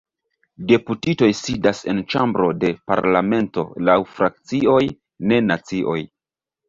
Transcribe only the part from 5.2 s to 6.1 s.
ne nacioj.